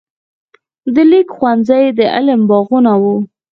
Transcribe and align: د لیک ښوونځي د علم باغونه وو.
د 0.93 0.95
لیک 1.11 1.27
ښوونځي 1.35 1.83
د 1.97 1.99
علم 2.15 2.41
باغونه 2.49 2.93
وو. 3.01 3.15